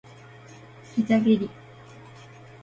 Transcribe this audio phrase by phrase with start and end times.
[0.95, 1.47] 膝蹴り